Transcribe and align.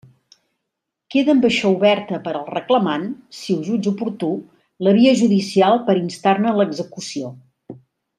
Queda 1.15 1.29
amb 1.33 1.43
això 1.49 1.69
oberta 1.73 2.19
per 2.23 2.31
al 2.39 2.47
reclamant, 2.55 3.05
si 3.41 3.57
ho 3.57 3.59
jutja 3.67 3.91
oportú, 3.91 4.31
la 4.87 4.95
via 5.01 5.13
judicial 5.23 5.77
per 5.91 5.97
a 5.99 6.01
instar-ne 6.05 6.55
l'execució. 6.63 7.31